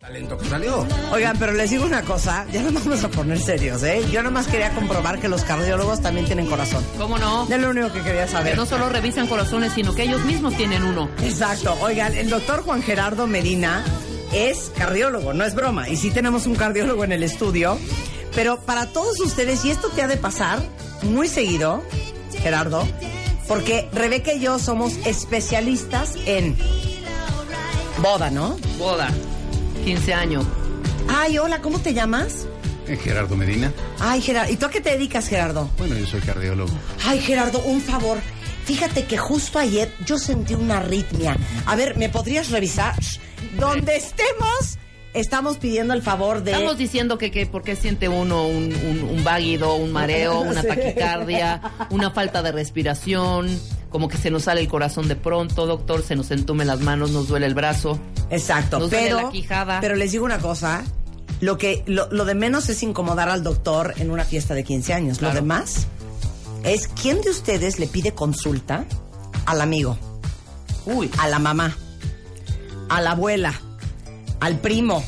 [0.00, 0.86] Talento que salió.
[1.10, 4.02] Oigan, pero les digo una cosa, ya nos vamos a poner serios, ¿eh?
[4.12, 6.84] Yo nomás quería comprobar que los cardiólogos también tienen corazón.
[6.98, 7.48] ¿Cómo no?
[7.50, 8.56] Es lo único que quería Que saber.
[8.58, 11.08] no solo revisan corazones, sino que ellos mismos tienen uno.
[11.22, 11.74] Exacto.
[11.80, 13.82] Oigan, el doctor Juan Gerardo Medina
[14.34, 15.88] es cardiólogo, no es broma.
[15.88, 17.78] Y sí tenemos un cardiólogo en el estudio.
[18.34, 20.58] Pero para todos ustedes, y esto te ha de pasar
[21.04, 21.82] muy seguido,
[22.42, 22.86] Gerardo,
[23.48, 26.54] porque Rebeca y yo somos especialistas en
[28.02, 28.58] boda, ¿no?
[28.78, 29.08] Boda.
[29.86, 30.44] 15 años.
[31.08, 32.44] Ay, hola, ¿cómo te llamas?
[32.88, 33.72] Eh, Gerardo Medina.
[34.00, 34.52] Ay, Gerardo.
[34.52, 35.70] ¿Y tú a qué te dedicas, Gerardo?
[35.78, 36.72] Bueno, yo soy cardiólogo.
[37.06, 38.18] Ay, Gerardo, un favor.
[38.64, 41.36] Fíjate que justo ayer yo sentí una arritmia.
[41.66, 42.96] A ver, ¿me podrías revisar?
[43.60, 44.76] Donde estemos,
[45.14, 46.50] estamos pidiendo el favor de...
[46.50, 50.64] Estamos diciendo que, que por qué siente uno un, un, un váguido, un mareo, una
[50.64, 53.56] taquicardia, una falta de respiración,
[53.96, 57.12] como que se nos sale el corazón de pronto, doctor, se nos entumen las manos,
[57.12, 57.98] nos duele el brazo.
[58.28, 59.80] Exacto, Nos duele pero, la quijada.
[59.80, 60.84] pero les digo una cosa.
[61.40, 64.92] Lo, que, lo, lo de menos es incomodar al doctor en una fiesta de 15
[64.92, 65.22] años.
[65.22, 65.86] Lo demás
[66.62, 68.84] es quién de ustedes le pide consulta
[69.46, 69.96] al amigo,
[70.84, 71.74] Uy, a la mamá,
[72.90, 73.58] a la abuela,
[74.40, 75.02] al primo,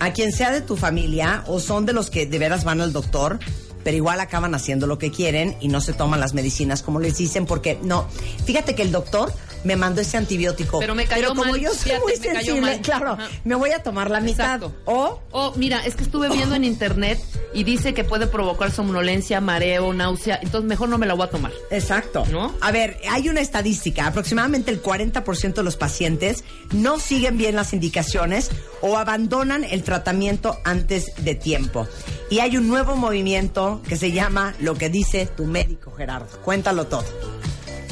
[0.00, 2.94] a quien sea de tu familia o son de los que de veras van al
[2.94, 3.38] doctor,
[3.84, 7.18] pero igual acaban haciendo lo que quieren y no se toman las medicinas como les
[7.18, 8.08] dicen porque no.
[8.44, 9.32] Fíjate que el doctor
[9.64, 10.78] me mandó ese antibiótico.
[10.78, 13.28] Pero me cayó como mal, yo soy fíjate, muy sensible, claro, Ajá.
[13.44, 14.56] me voy a tomar la mitad.
[14.56, 14.74] Exacto.
[14.84, 17.18] O Oh, mira, es que estuve viendo en internet
[17.52, 21.30] y dice que puede provocar somnolencia, mareo, náusea, entonces mejor no me la voy a
[21.30, 21.52] tomar.
[21.70, 22.24] Exacto.
[22.30, 22.54] ¿No?
[22.60, 27.72] A ver, hay una estadística, aproximadamente el 40% de los pacientes no siguen bien las
[27.72, 28.50] indicaciones
[28.80, 31.88] o abandonan el tratamiento antes de tiempo.
[32.30, 36.26] Y hay un nuevo movimiento que se llama Lo que dice tu médico, Gerardo.
[36.42, 37.04] Cuéntalo todo.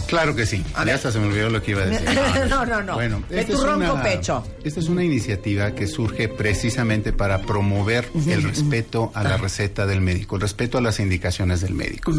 [0.09, 0.63] Claro que sí.
[0.85, 2.07] Ya hasta se me olvidó lo que iba a decir.
[2.51, 2.95] No, no, no.
[2.95, 4.45] Bueno, De tu es ronco una- pecho.
[4.63, 10.01] Esta es una iniciativa que surge precisamente para promover el respeto a la receta del
[10.03, 12.13] médico, el respeto a las indicaciones del médico.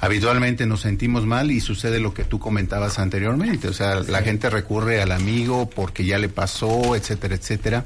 [0.00, 4.48] Habitualmente nos sentimos mal y sucede lo que tú comentabas anteriormente, o sea, la gente
[4.48, 7.84] recurre al amigo porque ya le pasó, etcétera, etcétera.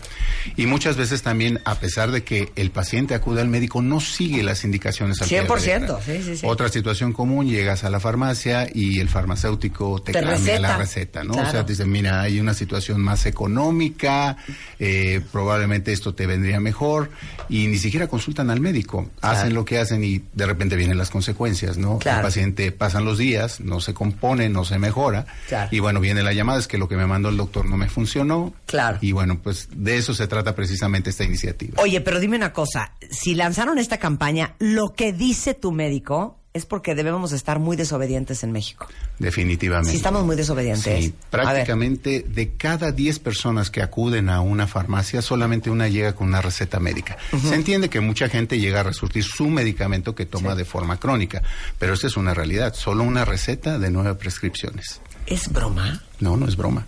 [0.57, 4.43] Y muchas veces también, a pesar de que el paciente acude al médico, no sigue
[4.43, 6.01] las indicaciones al pie de la 100%, letra.
[6.05, 6.47] sí, sí, sí.
[6.47, 10.61] Otra situación común, llegas a la farmacia y el farmacéutico te, Te cambia receta.
[10.61, 11.35] la receta, ¿no?
[11.35, 14.37] O sea, te dice, mira, hay una situación más económica,
[14.79, 17.11] eh, probablemente esto te vendría mejor,
[17.49, 19.11] y ni siquiera consultan al médico.
[19.21, 21.99] Hacen lo que hacen y de repente vienen las consecuencias, ¿no?
[22.05, 22.19] Claro.
[22.21, 25.69] El paciente pasan los días, no se compone, no se mejora, Claro.
[25.73, 27.89] y bueno, viene la llamada, es que lo que me mandó el doctor no me
[27.89, 28.55] funcionó.
[28.67, 28.99] Claro.
[29.01, 31.83] Y bueno, pues de eso se trata precisamente esta iniciativa.
[31.83, 36.67] Oye, pero dime una cosa, si lanzaron esta campaña, lo que dice tu médico es
[36.67, 38.87] porque debemos estar muy desobedientes en México.
[39.19, 39.91] Definitivamente.
[39.91, 41.05] Sí, estamos muy desobedientes.
[41.05, 46.29] Sí, prácticamente de cada 10 personas que acuden a una farmacia, solamente una llega con
[46.29, 47.19] una receta médica.
[47.43, 51.43] Se entiende que mucha gente llega a resurtir su medicamento que toma de forma crónica,
[51.81, 55.01] pero esa es una realidad, solo una receta de nueve prescripciones.
[55.27, 56.05] ¿Es broma?
[56.21, 56.87] No, no es broma.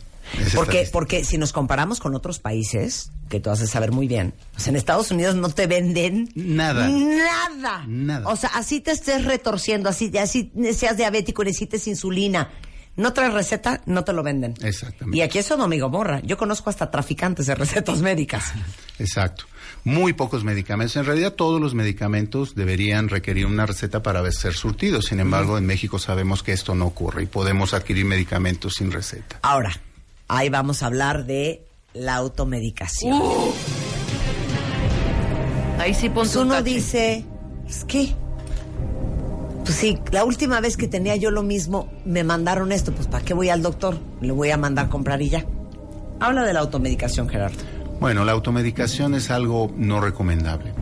[0.54, 4.34] Porque, porque si nos comparamos con otros países, que tú has de saber muy bien,
[4.56, 6.88] sea, en Estados Unidos no te venden Nada.
[6.88, 7.84] Nada.
[7.87, 8.28] Nada.
[8.28, 12.50] O sea, así te estés retorciendo, así, así seas diabético y necesites insulina.
[12.97, 14.54] No traes receta, no te lo venden.
[14.62, 15.19] Exactamente.
[15.19, 16.20] Y aquí es Sodoma y Gomorra.
[16.22, 18.53] Yo conozco hasta traficantes de recetas médicas.
[18.98, 19.44] Exacto.
[19.84, 20.97] Muy pocos medicamentos.
[20.97, 25.06] En realidad todos los medicamentos deberían requerir una receta para ser surtidos.
[25.06, 29.38] Sin embargo, en México sabemos que esto no ocurre y podemos adquirir medicamentos sin receta.
[29.42, 29.78] Ahora,
[30.28, 33.14] ahí vamos a hablar de la automedicación.
[33.20, 33.53] Uh,
[35.78, 36.65] ahí sí pon Pues uno tache.
[36.65, 37.24] dice,
[37.68, 38.15] es que,
[39.65, 43.24] pues sí, la última vez que tenía yo lo mismo, me mandaron esto, pues ¿para
[43.24, 43.98] qué voy al doctor?
[44.21, 45.45] Le voy a mandar comprar y ya.
[46.21, 47.59] Habla de la automedicación, Gerardo.
[48.01, 50.72] Bueno, la automedicación es algo no recomendable.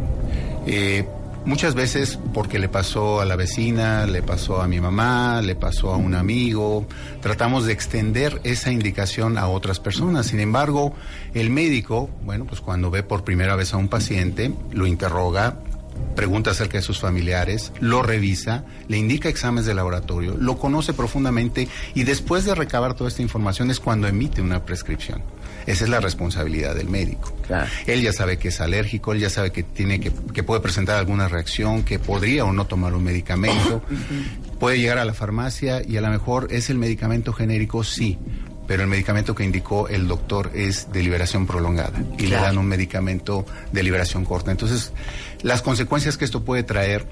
[0.66, 1.06] Eh,
[1.44, 5.92] muchas veces porque le pasó a la vecina, le pasó a mi mamá, le pasó
[5.92, 6.86] a un amigo,
[7.20, 10.26] tratamos de extender esa indicación a otras personas.
[10.26, 10.94] Sin embargo,
[11.34, 15.56] el médico, bueno, pues cuando ve por primera vez a un paciente, lo interroga,
[16.14, 21.68] pregunta acerca de sus familiares, lo revisa, le indica exámenes de laboratorio, lo conoce profundamente
[21.94, 25.22] y después de recabar toda esta información es cuando emite una prescripción.
[25.66, 27.34] Esa es la responsabilidad del médico.
[27.46, 27.66] Claro.
[27.86, 30.98] Él ya sabe que es alérgico, él ya sabe que tiene que, que puede presentar
[30.98, 33.82] alguna reacción, que podría o no tomar un medicamento.
[34.60, 38.18] puede llegar a la farmacia y a lo mejor es el medicamento genérico, sí,
[38.66, 42.66] pero el medicamento que indicó el doctor es de liberación prolongada y le dan un
[42.66, 44.50] medicamento de liberación corta.
[44.50, 44.92] Entonces,
[45.42, 47.06] las consecuencias que esto puede traer,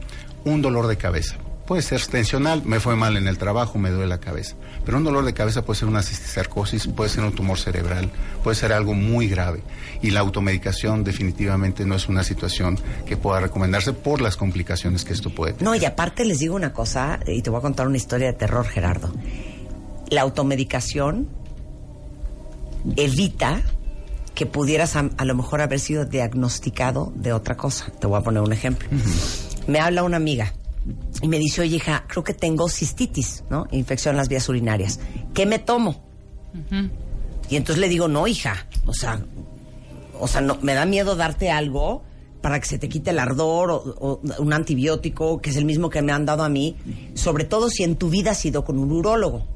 [0.45, 1.37] un dolor de cabeza.
[1.67, 4.57] Puede ser tensional, me fue mal en el trabajo, me duele la cabeza.
[4.85, 8.11] Pero un dolor de cabeza puede ser una cisticercosis, puede ser un tumor cerebral,
[8.43, 9.63] puede ser algo muy grave.
[10.03, 15.13] Y la automedicación definitivamente no es una situación que pueda recomendarse por las complicaciones que
[15.13, 15.65] esto puede tener.
[15.65, 18.33] No, y aparte les digo una cosa, y te voy a contar una historia de
[18.33, 19.13] terror, Gerardo.
[20.11, 21.29] La automedicación
[22.97, 23.63] evita
[24.35, 27.93] que pudieras a, a lo mejor haber sido diagnosticado de otra cosa.
[28.01, 28.89] Te voy a poner un ejemplo.
[29.67, 30.55] Me habla una amiga
[31.21, 33.67] y me dice, oye hija, creo que tengo cistitis, ¿no?
[33.71, 35.01] Infección en las vías urinarias.
[35.35, 36.03] ¿Qué me tomo?
[37.49, 39.25] Y entonces le digo, no, hija, o sea,
[40.19, 42.03] o sea, no, me da miedo darte algo
[42.41, 45.91] para que se te quite el ardor o, o un antibiótico, que es el mismo
[45.91, 46.77] que me han dado a mí,
[47.15, 49.47] sobre todo si en tu vida has ido con un urólogo.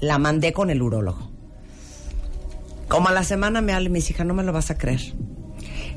[0.00, 1.35] La mandé con el urólogo.
[2.88, 4.78] Como a la semana me habla y me dice, hija, no me lo vas a
[4.78, 5.00] creer.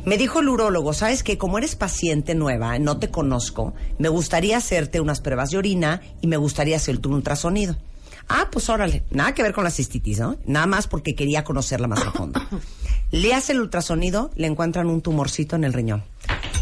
[0.06, 4.58] Me dijo el urólogo, ¿sabes que Como eres paciente nueva, no te conozco, me gustaría
[4.58, 7.76] hacerte unas pruebas de orina y me gustaría hacerte un ultrasonido.
[8.28, 10.38] Ah, pues órale, nada que ver con la cistitis, ¿no?
[10.46, 12.40] Nada más porque quería conocerla más a fondo.
[13.12, 16.04] Le hace el ultrasonido, le encuentran un tumorcito en el riñón.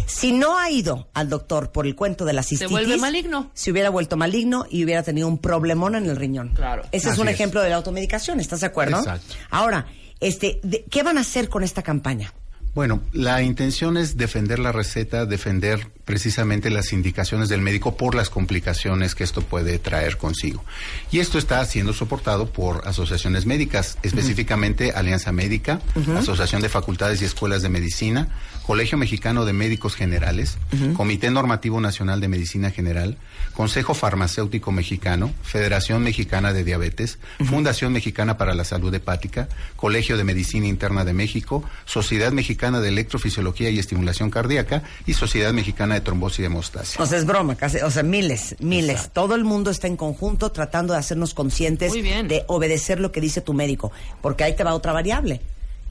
[0.05, 3.51] Si no ha ido al doctor por el cuento de la cistitis, vuelve maligno.
[3.53, 6.53] se hubiera vuelto maligno y hubiera tenido un problemón en el riñón.
[6.55, 6.83] Claro.
[6.93, 7.33] Ese es un es.
[7.33, 8.97] ejemplo de la automedicación, ¿estás de acuerdo?
[8.99, 9.35] Exacto.
[9.49, 9.87] Ahora,
[10.19, 12.33] este, de- ¿qué van a hacer con esta campaña?
[12.77, 18.29] Bueno, la intención es defender la receta, defender precisamente las indicaciones del médico por las
[18.29, 20.63] complicaciones que esto puede traer consigo.
[21.11, 25.81] Y esto está siendo soportado por asociaciones médicas, específicamente Alianza Médica,
[26.15, 28.29] Asociación de Facultades y Escuelas de Medicina,
[28.67, 30.57] Colegio Mexicano de Médicos Generales,
[30.93, 33.17] Comité Normativo Nacional de Medicina General,
[33.53, 40.23] Consejo Farmacéutico Mexicano, Federación Mexicana de Diabetes, Fundación Mexicana para la Salud Hepática, Colegio de
[40.23, 46.01] Medicina Interna de México, Sociedad Mexicana de Electrofisiología y Estimulación Cardíaca y Sociedad Mexicana de
[46.01, 47.01] Trombosis y Hemostasia.
[47.01, 49.09] O sea, es broma, casi, o sea, miles, miles.
[49.13, 53.41] Todo el mundo está en conjunto tratando de hacernos conscientes de obedecer lo que dice
[53.41, 53.91] tu médico,
[54.21, 55.41] porque ahí te va otra variable.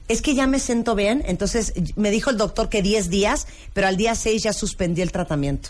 [0.07, 3.87] Es que ya me siento bien, entonces me dijo el doctor que 10 días, pero
[3.87, 5.69] al día 6 ya suspendí el tratamiento.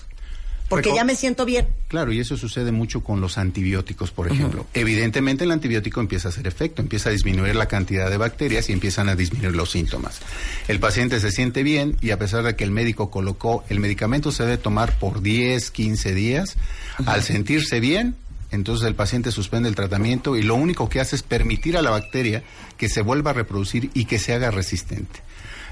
[0.69, 1.67] Porque Reco- ya me siento bien.
[1.87, 4.65] Claro, y eso sucede mucho con los antibióticos, por ejemplo.
[4.73, 8.73] Evidentemente el antibiótico empieza a hacer efecto, empieza a disminuir la cantidad de bacterias y
[8.73, 10.19] empiezan a disminuir los síntomas.
[10.67, 14.31] El paciente se siente bien y a pesar de que el médico colocó el medicamento
[14.31, 16.57] se debe tomar por 10, 15 días,
[17.05, 18.15] al sentirse bien,
[18.51, 21.91] entonces el paciente suspende el tratamiento y lo único que hace es permitir a la
[21.91, 22.43] bacteria
[22.77, 25.21] que se vuelva a reproducir y que se haga resistente.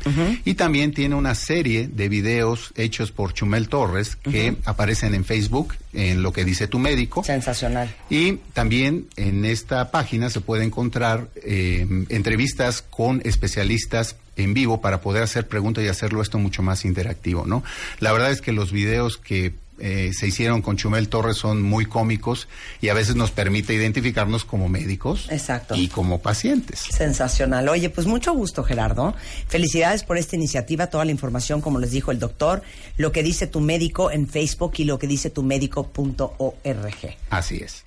[0.45, 5.75] y también tiene una serie de videos hechos por Chumel Torres que aparecen en Facebook
[5.93, 7.23] en lo que dice tu médico.
[7.23, 7.95] Sensacional.
[8.11, 15.01] Y también en esta página se puede encontrar eh, entrevistas con especialistas en vivo para
[15.01, 17.63] poder hacer preguntas y hacerlo esto mucho más interactivo, ¿no?
[18.01, 21.87] La verdad es que los videos que eh, se hicieron con Chumel Torres son muy
[21.87, 22.49] cómicos
[22.81, 25.75] y a veces nos permite identificarnos como médicos Exacto.
[25.75, 26.81] y como pacientes.
[26.91, 27.69] Sensacional.
[27.69, 29.15] Oye, pues mucho gusto, Gerardo.
[29.49, 30.87] Felicidades por esta iniciativa.
[30.87, 32.63] Toda la información, como les dijo el doctor,
[32.97, 37.17] lo que dice tu médico en Facebook y lo que dice tu médico.org.
[37.31, 37.85] Así es.